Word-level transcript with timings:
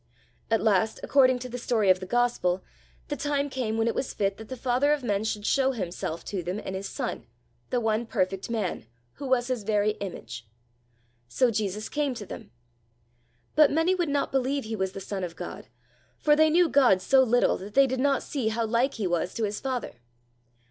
At 0.49 0.63
last, 0.63 0.99
according 1.03 1.37
to 1.45 1.47
the 1.47 1.59
story 1.59 1.91
of 1.91 1.99
the 1.99 2.07
gospel, 2.07 2.63
the 3.09 3.15
time 3.15 3.51
came 3.51 3.77
when 3.77 3.87
it 3.87 3.93
was 3.93 4.15
fit 4.15 4.37
that 4.37 4.49
the 4.49 4.57
Father 4.57 4.91
of 4.93 5.03
men 5.03 5.23
should 5.23 5.45
show 5.45 5.73
himself 5.73 6.25
to 6.25 6.41
them 6.41 6.57
in 6.57 6.73
his 6.73 6.89
son, 6.89 7.27
the 7.69 7.79
one 7.79 8.07
perfect 8.07 8.49
man, 8.49 8.87
who 9.17 9.27
was 9.27 9.45
his 9.49 9.61
very 9.61 9.91
image. 9.99 10.47
So 11.27 11.51
Jesus 11.51 11.87
came 11.87 12.15
to 12.15 12.25
them. 12.25 12.49
But 13.55 13.69
many 13.71 13.93
would 13.93 14.09
not 14.09 14.31
believe 14.31 14.63
he 14.63 14.75
was 14.75 14.93
the 14.93 14.99
son 14.99 15.23
of 15.23 15.35
God, 15.35 15.67
for 16.17 16.35
they 16.35 16.49
knew 16.49 16.67
God 16.67 16.99
so 16.99 17.21
little 17.21 17.55
that 17.59 17.75
they 17.75 17.85
did 17.85 17.99
not 17.99 18.23
see 18.23 18.47
how 18.47 18.65
like 18.65 18.95
he 18.95 19.05
was 19.05 19.35
to 19.35 19.43
his 19.43 19.59
Father. 19.59 19.97